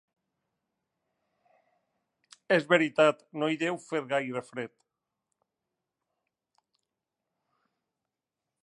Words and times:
És 2.55 2.65
veritat, 2.71 3.21
no 3.43 3.51
hi 3.53 3.59
deu 3.65 3.79
fer 3.85 4.01
gaire 4.15 4.43
fred. 4.49 4.75